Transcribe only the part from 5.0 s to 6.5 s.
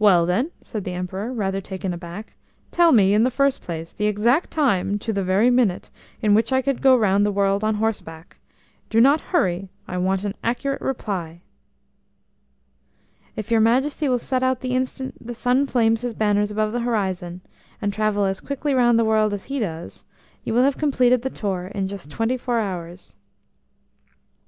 the very minute, in